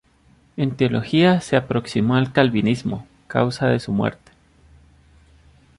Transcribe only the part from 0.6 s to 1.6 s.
teología se